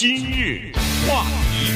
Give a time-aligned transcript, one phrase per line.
[0.00, 0.72] 今日
[1.06, 1.74] 话题，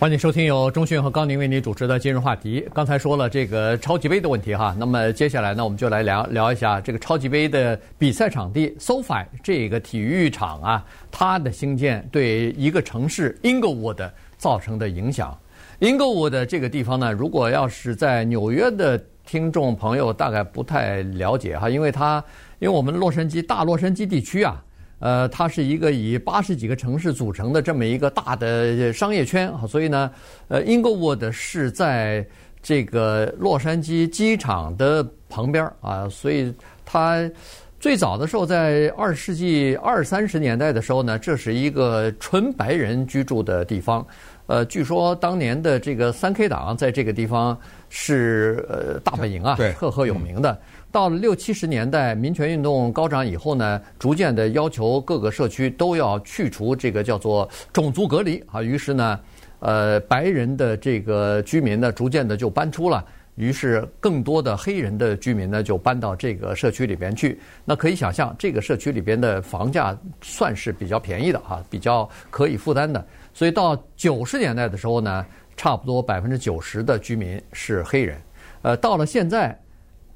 [0.00, 2.66] 欢迎收听由中讯和高宁为您主持的今日话题。
[2.72, 15.38] 刚才说了这个超级杯的问题哈，那么接下来呢，我们就来聊聊一下这个超级杯的比赛场地 SoFi 这个体育场啊，它的兴建对一个城市 Inglewood 造成的影响。
[15.78, 22.24] Inglewood 这个地方呢，如果要是在纽约的听众朋友大概不太了解哈，因为它
[22.60, 24.64] 因为我们洛杉矶大洛杉矶地区啊。
[25.04, 30.10] 呃，它是一个以八十几个城市组成的这么一个大的商业圈，所以呢，
[30.48, 32.26] 呃，Inglewood 是在
[32.62, 36.50] 这个洛杉矶机场的旁边啊，所以
[36.86, 37.30] 它
[37.78, 44.06] 最早的时候在二十世纪二三十年代的时候呢，这是一个纯白人居住的地方。
[44.46, 47.58] 呃，据说当年的这个三 K 党在这个地方
[47.88, 50.52] 是呃大本营啊，赫赫有名的。
[50.52, 50.58] 嗯
[50.94, 58.62] 到了六七十年代，民权运动高涨以后呢，逐渐的要求各个社区都要去除这个叫做种族隔离啊。
[58.62, 59.18] 于是呢，
[59.58, 63.04] 呃，白人的这个居民呢，逐渐的就搬出了。
[63.34, 67.40] 于是更多的黑人的居民呢，就搬到这个社区里边去。
[67.64, 73.04] 那可以想象，这个社区里边的房价算是比较便宜的哈，比较可以负担的。
[73.34, 78.18] 所以到九十年代的时候呢，差不多百分之九十的居民是黑人。
[78.62, 79.54] 呃，到了现在。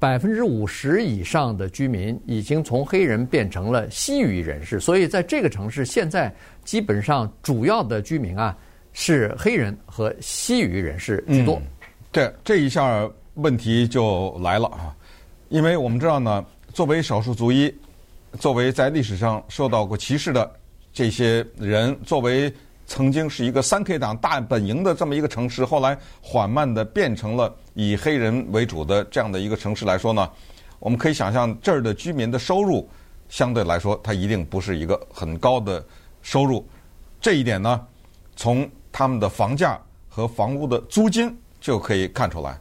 [0.01, 8.57] 百分之五十以上的居民已经从黑人变成了西语人士，所以在这个城市现在基本上主要的居民啊
[8.93, 11.61] 是黑人和西语人士居多。
[12.13, 14.95] 对、这一下问题就来了啊，
[15.49, 17.69] 因为我们知道呢，作为少数族裔，
[18.39, 20.49] 作为在历史上受到过歧视的
[20.93, 22.49] 这些人，作为。
[22.89, 30.27] 曾经是一个三 K 党大本营的这么一个城市，后来缓慢地变成了以黑人为主的这样的一个城市来说呢，
[30.79, 32.89] 我们可以想象这儿的居民的收入
[33.29, 35.85] 相对来说，它一定不是一个很高的
[36.23, 36.67] 收入。
[37.21, 37.79] 这一点呢，
[38.35, 42.59] 从他们的房价和房屋的租金就可以看出来。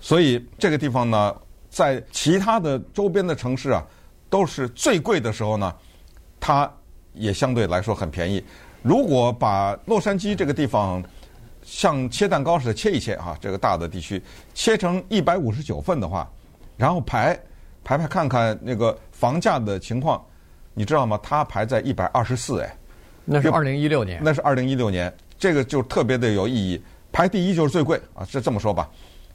[0.00, 1.36] 所以这个地方呢，
[1.68, 3.84] 在其他的周边的城市啊，
[4.30, 5.74] 都是最贵的时候呢，
[6.40, 6.72] 它
[7.12, 8.42] 也相对来说很便宜。
[8.82, 11.02] 如果把洛杉矶这个地方
[11.62, 14.20] 像切蛋糕似的切一切啊，这个大的地区
[14.52, 16.28] 切成一百五十九份的话，
[16.76, 17.38] 然后排
[17.84, 20.20] 排排看看那个房价的情况，
[20.74, 21.18] 你知道吗？
[21.22, 22.76] 它排在一百二十四哎，
[23.24, 26.82] 那是二零一六年，那是二零一六年，这个就特别的有意义。
[27.12, 28.90] 排第一就是最贵啊，是这么说吧？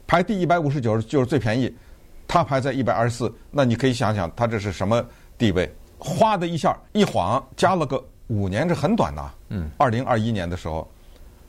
[0.06, 1.74] 排第一百五十九就是最便宜，
[2.26, 5.02] 它排在一百二十四，那你可以想想它这是什么
[5.38, 5.74] 地位？
[5.98, 8.04] 哗的一下一晃加了个。
[8.28, 10.88] 五年是很短的，嗯，二零二一年的时候，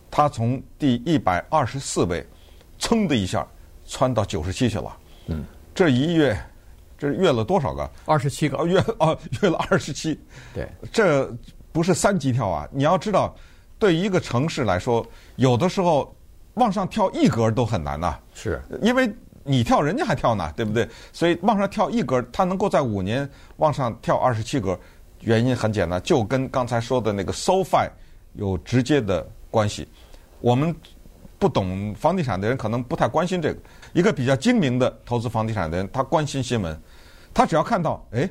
[0.10, 2.26] 他从第一百二十四位，
[2.80, 3.46] 噌的一下
[3.86, 4.98] 窜到九十七去了，
[5.28, 5.44] 嗯，
[5.76, 6.38] 这一跃，
[6.98, 7.90] 这跃了多少个？
[8.06, 10.20] 二十七个，跃哦，跃了二十七，
[10.54, 11.30] 对，这
[11.72, 12.68] 不是三级跳啊！
[12.72, 13.36] 你要知道，
[13.78, 16.16] 对于一个城市来说，有的时候
[16.54, 19.14] 往上跳一格都很难呐，是因为
[19.44, 20.88] 你跳，人家还跳呢，对不对？
[21.12, 24.80] 所以往上跳一格，他能够在五年往上跳二十七格。
[25.22, 27.90] 原因很简单，就跟刚才说的那个 SoFi
[28.34, 29.88] 有直接的关系。
[30.40, 30.74] 我们
[31.38, 33.60] 不懂房地产的人可能不太关心这个。
[33.92, 36.80] 一个比较精明的投资房地产的人，他关心新闻。
[37.34, 38.30] 他只要看到，哎，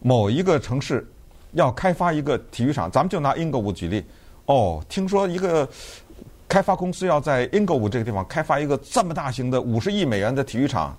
[0.00, 1.06] 某一个城市
[1.52, 4.04] 要开发一个体育场，咱们就拿 Inglewood 举例。
[4.46, 5.68] 哦，听说一个
[6.48, 10.96] 开发公司要在 Inglewood 这个地方开发一个这么大型的五十亿美元的体育场，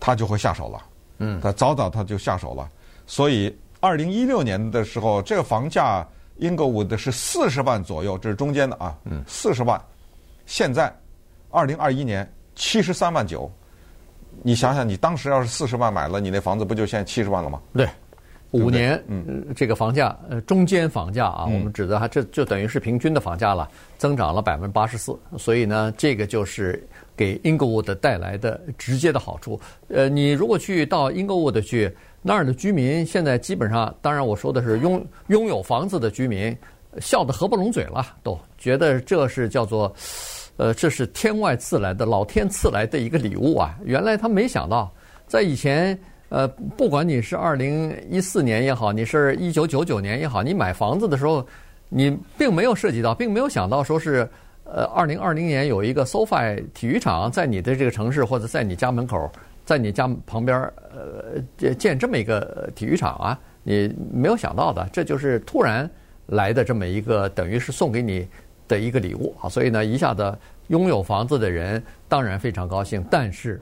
[0.00, 0.82] 他就会下手了。
[1.18, 2.70] 嗯，他早早他就下手了。
[3.06, 3.56] 所以。
[3.86, 6.04] 二零一六年的时候，这个房价
[6.38, 9.80] 英格五的是四十万左右，这是中间的啊，嗯，四十万。
[10.44, 10.92] 现在
[11.52, 13.48] 二零二一年七十三万九，
[14.42, 17.60] 你想想，你当时要是四十万买了，你那房子不就现在七十万了吗？
[17.74, 17.88] 对，
[18.56, 23.68] 五年，嗯，这个房价，呃，中间房价啊，我们指的还这就等于是平均的房价了，
[23.98, 25.18] 增长了百分之八十四。
[25.38, 26.86] 所以呢，这个就是
[27.16, 29.60] 给 Inglewood 带来的直接的好处。
[29.88, 31.94] 呃，你如果去到 Inglewood 去。
[32.28, 36.56] 那儿的居民现在基本上，当然我说的是拥拥有房子的居民，
[36.98, 39.94] 笑得合不拢嘴了，都觉得这是叫做，
[40.56, 43.78] 呃，这是天外赐来的，老天赐来的一个礼物啊！
[43.84, 44.92] 原来他没想到，
[45.28, 45.96] 在以前，
[46.28, 46.46] 呃，
[46.76, 51.46] 不管你是二零一四年也好，你是一九九九年也好，你买房子的时候，
[51.88, 54.28] 你并没有涉及到，并没有想到说是，
[54.64, 59.30] 呃，二零二零年有一个 SoFi 体育场在你的这个城市或者在你家门口。
[59.64, 60.60] 在你家旁边，
[60.94, 65.90] 呃，建建这么一个体育场啊，你没有想到的，这就是突然
[66.26, 68.28] 来的这么一个，等于是送给你
[68.68, 69.48] 的一个礼物啊。
[69.48, 70.38] 所以呢，一下子
[70.68, 73.60] 拥有房子的人当然非常高兴，但是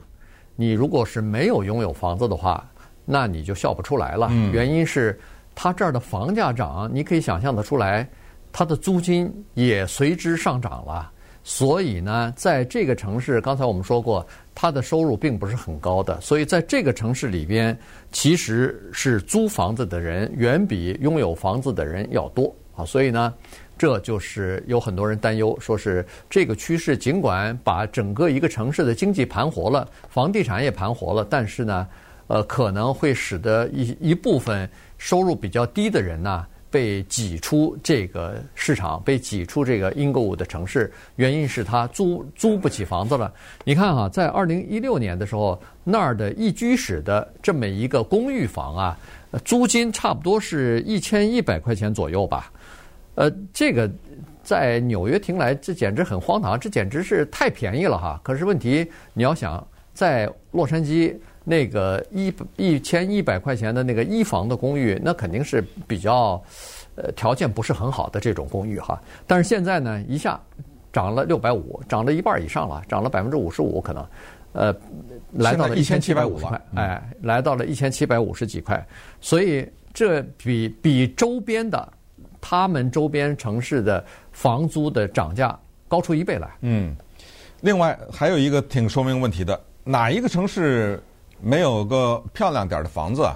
[0.55, 2.63] 你如果是没有拥有房子的话，
[3.03, 4.29] 那你就笑不出来了。
[4.51, 5.19] 原因是
[5.53, 8.07] 它这儿的房价涨，你可以想象得出来，
[8.51, 11.11] 它的租金也随之上涨了。
[11.43, 14.25] 所以呢，在这个城市，刚才我们说过，
[14.55, 16.19] 他的收入并不是很高的。
[16.19, 17.77] 所以在这个城市里边，
[18.11, 22.85] 其实是租房子的人远比拥有房子的人要多啊。
[22.85, 23.33] 所以呢，
[23.77, 31.87] 这就是有很多人担忧，说是这个趋势尽管把整个一个城市的经济盘活了，房地产也盘活了，但是呢，
[32.27, 36.45] 呃，可能会使得一一部分收入比较低的人呢。
[36.75, 43.33] 被挤出这个市场，被挤出这个英格伍的城市，原因是他租租不起房子了。
[43.63, 48.99] 你看啊，在二零一六年的时候，那儿的一居室的这么一个公寓房啊，
[49.45, 52.51] 租金差不多是一千一百块钱左右吧。
[53.15, 53.89] 呃，这个
[54.43, 58.19] 在纽约听来，这简直很荒唐，这简直是太便宜了哈。
[58.21, 61.15] 可是问题，你要想在洛杉矶。
[61.47, 66.43] 那个一一千一百块钱的那个一房的公寓，那肯定是比较，
[66.95, 68.99] 呃，条件不是很好的这种公寓哈。
[69.27, 70.41] 但是现在呢，一下
[70.91, 74.07] 涨了六百五，涨了一半以上了，涨了百分之五十五可能，
[74.53, 74.75] 呃，
[75.33, 78.83] 来到了一千七百五十块，哎，来到了一千七百五十几块，
[79.21, 81.87] 所以这比比周边的
[82.41, 85.55] 他们周边城市的房租的涨价
[85.87, 86.49] 高出一倍来。
[86.61, 86.95] 嗯，
[87.61, 90.99] 另外还有一个挺说明问题的，哪一个城市？
[91.41, 93.29] 没有个漂亮点的房子，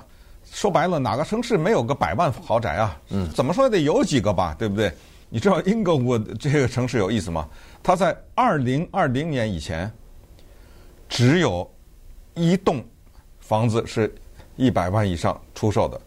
[0.51, 2.97] 说白了，哪个城市没有个百万豪宅啊？
[3.09, 4.91] 嗯，怎么说也得有几个吧，对不对？
[5.29, 7.47] 你知道英格伍这个城市有意思吗？
[7.83, 9.91] 它在二零二零年以前，
[11.07, 11.69] 只有
[12.33, 12.83] 一栋
[13.39, 14.11] 房子是
[14.55, 16.01] 一百万以上出售的，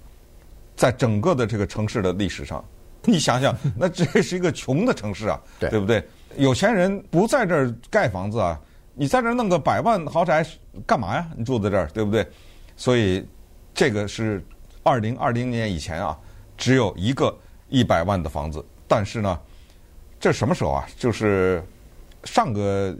[0.74, 2.64] 在整个的这个城市的历史上，
[3.04, 6.02] 你想想，那这是一个穷的城市啊， 对，对不对？
[6.36, 8.58] 有钱人不在这儿盖房子啊。
[8.94, 10.46] 你在这儿弄个百万豪宅
[10.86, 11.26] 干嘛呀？
[11.36, 12.26] 你住在这儿，对不对？
[12.76, 13.26] 所以
[13.72, 14.44] 这个是
[14.82, 16.18] 二零二零年以前啊，
[16.58, 17.34] 只有一个
[17.70, 18.62] 一百万的房子。
[18.86, 19.40] 但是呢，
[20.20, 20.86] 这什么时候啊？
[20.98, 21.62] 就是
[22.24, 22.94] 上个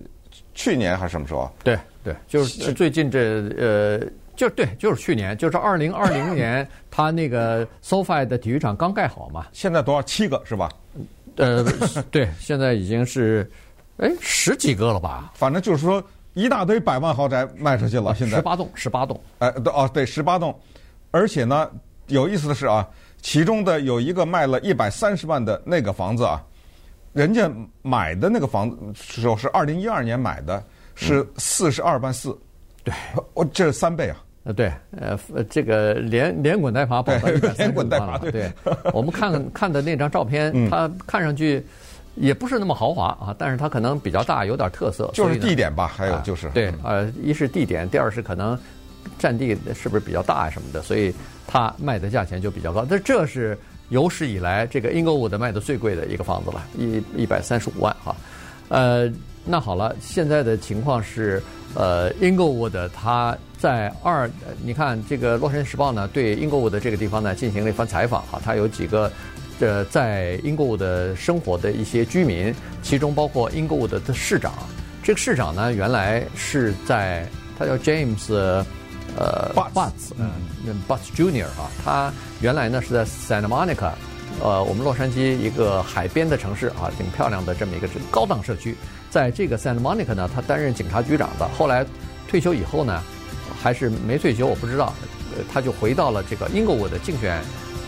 [0.54, 1.52] 去年还是什么时候啊？
[1.62, 4.00] 对对，就是最近这呃，
[4.34, 9.46] 就对，就是去年，就是二零二零年， 他那个 SoFi 的体育场刚盖好嘛。
[9.52, 10.02] 现在多少？
[10.02, 10.70] 七个是吧？
[11.36, 11.62] 呃，
[12.10, 13.50] 对，现在已经是。
[14.02, 15.31] 哎，十几个了吧？
[15.32, 16.02] 反正就是说，
[16.34, 18.12] 一大堆百万豪宅卖出去了。
[18.16, 19.20] 现在十八栋，十八栋。
[19.38, 20.52] 哎，对哦，对，十八栋。
[21.12, 21.70] 而且呢，
[22.08, 22.84] 有意思的是啊，
[23.20, 26.43] 其中的有一个卖了一百三十万的那个房子啊，
[27.12, 27.49] 人家
[27.81, 30.60] 买的那个房子时候是二零一二年买的，
[30.96, 32.31] 是四十二万四。
[32.31, 32.38] 嗯、
[32.82, 32.94] 对，
[33.34, 34.16] 我 这是三倍啊。
[34.43, 35.16] 呃，对，呃，
[35.48, 38.19] 这个连连滚带爬跑了一百三十万了。
[38.32, 38.52] 对，
[38.93, 41.64] 我们看看的那张照片，它看上去。
[42.14, 45.10] 也不是那么豪华啊，但是它可能比较大，有点特色。
[45.14, 46.50] 就是地点吧，还有就是。
[46.50, 48.58] 对，呃，一是地点，第二是可能
[49.18, 51.14] 占地是不是比较大啊什么的，所以
[51.46, 52.86] 它卖的价钱就比较高。
[52.88, 53.56] 但这是
[53.88, 58.14] 有史以来这个英格伍的卖的最贵的一个房子了，一一百三十五万哈。
[58.68, 59.10] 呃，
[59.46, 61.42] 那好了，现在的情况是，
[61.74, 64.30] 呃，英格伍的它在二，
[64.62, 69.10] 你看这个《洛杉矶时报》呢，对英格伍的这个地方呢进行了一番采访哈，它有几个。
[69.60, 72.52] 这在英国伍的生活的一些居民，
[72.82, 74.52] 其中包括英国伍的的市长。
[75.02, 77.28] 这个市长呢，原来是在
[77.58, 78.32] 他叫 James，
[79.16, 80.31] 呃，Butts，嗯
[80.88, 83.93] ，Butts Junior 啊，他原来呢是在 Santa Monica，
[84.40, 88.76] 呃，我们洛杉矶一个海边的城市啊，挺漂亮的这么一个高档社区。
[89.10, 91.48] 在这个 Santa Monica 呢，他担任警察局长的。
[91.58, 91.84] 后来
[92.29, 93.03] 退休以后呢，
[93.60, 94.94] 还是没退休，我不知道，
[95.36, 97.43] 呃，他就回到了这个英国伍的竞选。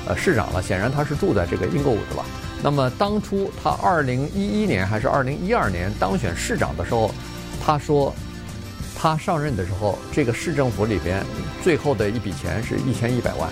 [0.07, 2.25] 呃，市长了，显然他是住在这个英国伍的吧？
[2.63, 7.15] 那么当初他二零一一年还是二零一二年当选市长的时候，
[7.65, 8.15] 他说
[8.97, 11.25] 他上任的时候，这个市政府里边
[11.63, 13.51] 最后的一笔钱是一千一百万，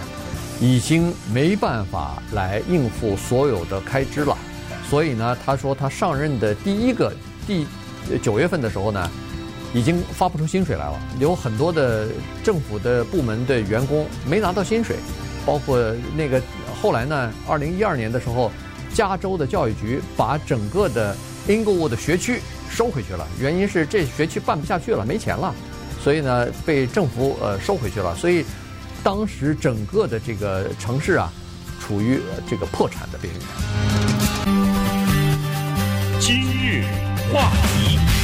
[0.61, 4.37] 已经没办法来应付所有的开支了。
[4.89, 7.13] 所以呢，他说他上任的第一个
[7.47, 7.67] 第
[8.23, 9.11] 九月份的时候呢，
[9.73, 12.09] 已经发不出薪水来了，有很多的
[12.43, 14.97] 政府的部门的员工没拿到薪水。
[15.45, 15.79] 包括
[16.17, 16.41] 那个
[16.81, 18.51] 后来呢，二零一二年的时候，
[18.95, 21.17] 加州的教育局把整个的
[21.49, 25.55] 英格伍的学区收回去了，原因是这学区办不下去了，没钱了，
[26.03, 28.45] 所以呢被政府呃收回去了，所以
[29.03, 31.33] 当时整个的这个城市啊，
[31.81, 33.43] 处于这个破产的边缘。
[36.21, 36.85] 今日
[37.33, 38.22] 话题。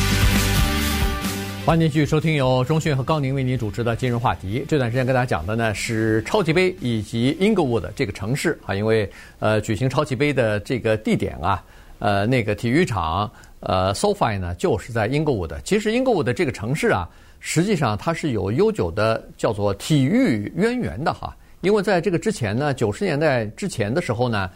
[1.68, 4.64] 欢迎继续收听由中讯和高宁为您主持的今日话题。
[4.66, 9.06] 这段时间跟大家讲的呢是超级杯以及英格伍的这个城市啊，因为
[9.38, 11.62] 呃举行超级杯的这个地点啊，
[11.98, 15.60] 呃那个体育场呃 SoFi 呢就是在英格伍的。
[15.60, 17.06] 其实英格伍的这个城市啊，
[17.38, 21.36] 实际上它是有悠久的叫做体育渊源的哈。
[21.60, 24.48] 因为在这个之前呢，九十年代之前的时候呢，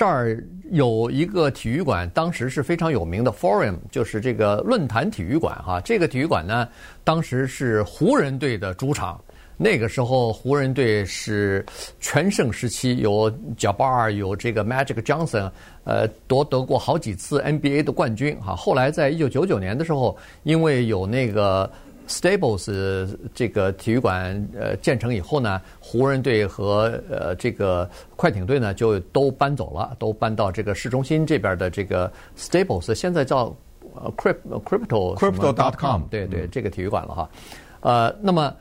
[0.00, 5.78] 这儿有一个体育馆，当时是非常有名的 Forum，就是这个论坛体育馆哈。
[5.82, 6.66] 这个体育馆呢，
[7.04, 9.22] 当时是湖人队的主场。
[9.58, 11.62] 那个时候，湖人队是
[12.00, 15.50] 全盛时期，有贾巴尔，有这个 Magic Johnson，
[15.84, 18.56] 呃，夺得过好几次 NBA 的冠军哈。
[18.56, 21.70] 后来在一九九九年的时候，因为有那个
[22.10, 33.54] Staples 这个体育馆呃建成以后呢，湖人队和呃这个快艇队呢就都搬走了，都搬到这个市中心这边的这个 Stables，现在叫
[33.94, 37.30] 呃 Crypto Crypto Crypto.com，对对，这个体育馆了哈。
[37.80, 38.52] 呃，那么。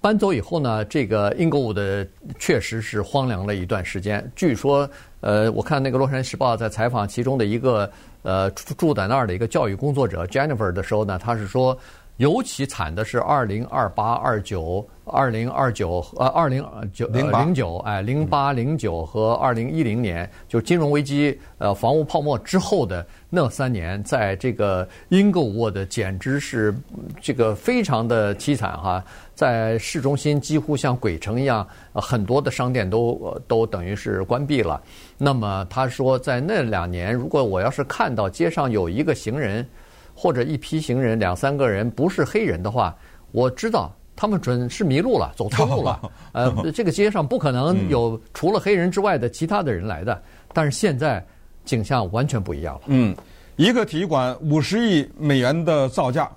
[0.00, 2.06] 搬走以后呢，这个英国伍德
[2.38, 4.30] 确实是荒凉了一段时间。
[4.36, 4.86] 据说，
[5.20, 11.74] 呃，我看那个《洛杉矶时报》在采访其中的一个呃住住在那儿的一个教育工作者 Jennifer 的时候呢，他是说，
[12.18, 26.72] 尤其惨的是二零二八、二九、二零二九呃二零九零零九哎零八零九和二零一零年，就金融危机呃房屋泡沫之后的那三年，在这个英国伍德简直是
[27.20, 29.04] 这个非常的凄惨哈。
[29.34, 34.80] 在市中心几乎像鬼城一样，很多的商店都都等于是关闭了。
[35.18, 39.66] 那么他说，在那两年，如果我要是看到街上有一个行人
[40.14, 42.96] 或者一批行人两三个人不是黑人的话，
[43.32, 46.00] 我知道他们准是迷路了，走错路了。
[46.32, 50.22] 呃，这个街上不可能有除了黑人之外的其他的人来的。
[50.52, 51.24] 但是现在
[51.64, 52.82] 景象完全不一样了。
[52.86, 53.16] 嗯，
[53.56, 56.30] 一个体育馆五十亿美元的造价，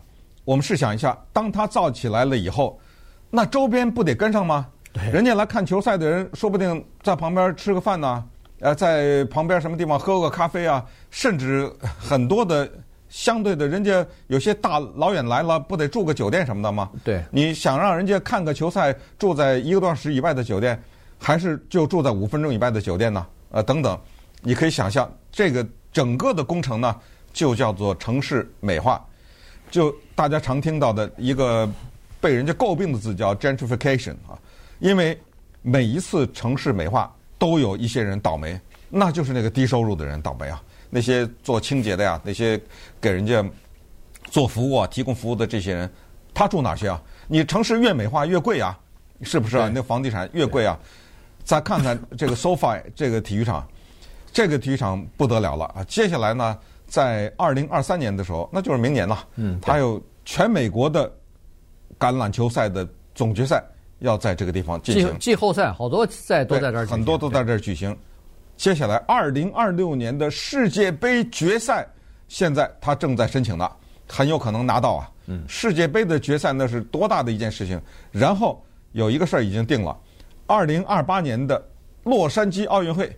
[0.43, 2.79] 我们试想一下，当它造起来了以后。
[3.29, 4.65] 那周边不得跟上吗？
[4.93, 8.23] 对，人家来看球赛的人，说不定在旁边吃个饭呢，
[8.61, 12.67] 呃，在旁边什么地方喝个咖啡啊，甚至很多的
[13.09, 16.89] 相对的，人家有些大老远来了，不得住个酒店什么的吗？
[17.03, 20.81] 对，你想让人家看个球赛，住在一个多小时以外的酒店，
[21.19, 23.25] 还是就住在五分钟以外的酒店呢？
[23.51, 23.99] 呃，等等，
[24.41, 26.95] 你可以想象，这个整个的工程呢，
[27.31, 29.05] 就叫做城市美化，
[29.71, 31.69] 就大家常听到的一个。
[32.19, 34.33] 被人家诟病的字叫 gentrification 啊，
[34.79, 35.17] 因为
[35.61, 38.59] 每一次城市美化都有一些人倒霉，
[38.89, 40.59] 那就是那个低收入的人倒霉啊，
[40.89, 42.59] 那些做清洁的呀，那些
[42.99, 43.43] 给人家
[44.31, 45.89] 做服务啊、提供服务的这些人，
[46.33, 47.01] 他住哪去啊？
[47.27, 48.77] 你城市越美化越贵啊，
[49.21, 49.71] 是不是啊？
[49.73, 50.77] 那房地产越贵啊。
[51.43, 53.67] 再看看 这个 SoFi 这个体育场，
[54.31, 55.83] 这个体育场不得了了啊！
[55.87, 61.11] 接下来呢，在二零二三年的时候，那就是明年了，嗯，还有全美国的。
[61.99, 63.63] 橄榄球赛的总决赛
[63.99, 67.97] 要在这个地方进行，季后赛好多赛都在这儿举行，很多都在这儿举行。
[68.57, 71.87] 接下来，二零二六年的世界杯决赛，
[72.27, 73.71] 现在他正在申请呢，
[74.09, 75.11] 很有可能拿到啊。
[75.27, 77.79] 嗯，世界杯的决赛那是多大的一件事情？
[78.11, 78.61] 然后
[78.91, 79.97] 有一个事儿已经定了，
[80.45, 81.63] 二零二八年的
[82.03, 83.15] 洛杉矶奥运会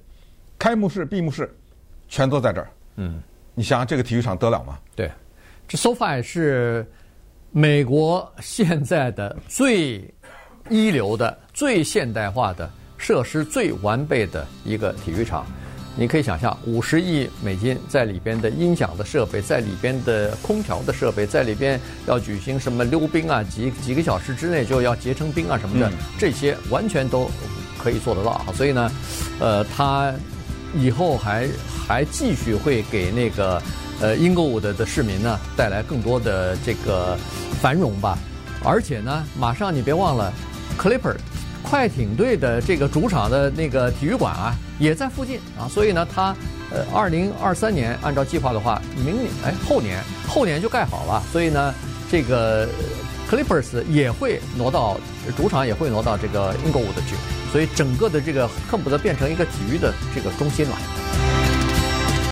[0.59, 1.49] 开幕式、闭幕式
[2.07, 2.69] 全都在这儿。
[2.97, 3.23] 嗯，
[3.55, 4.77] 你想想这个体育场得了吗？
[4.95, 5.09] 对，
[5.67, 6.85] 这 SoFi 是。
[7.51, 10.07] 美国现在的最
[10.69, 15.43] 一流的、最现代化的设施、最完备的一个体育场，
[15.95, 27.31] 你可以想象，五十亿美金在里边的音响的设备，在里边的空调的设备，在里边要举行什么溜冰啊，几几个小时之内就要结成冰啊什么的，这些完全都
[27.81, 28.45] 可以做得到。
[28.53, 28.91] 所以呢，
[29.39, 30.13] 呃，他
[30.75, 31.47] 以后还
[31.87, 33.59] 还继续会给那个。
[34.01, 37.17] 呃，英国伍德的市民呢，带来更多的这个
[37.61, 38.17] 繁荣吧。
[38.63, 40.31] 而且呢，马上你别忘了
[40.77, 41.17] ，Clipper
[41.69, 45.69] 快艇队的这个主场的那个体育馆啊，也在附近啊。
[45.69, 46.35] 所以呢，他
[46.71, 51.21] 呃，二零二三年按照计划的话，明年哎后年后年就盖好了。
[51.31, 51.71] 所以呢，
[52.09, 52.67] 这个
[53.29, 54.97] Clippers 也会挪到
[55.37, 57.15] 主场，也会挪到这个英国伍德去。
[57.51, 60.75] 所以整个的这个恨不得变成一个体育的这个中心了。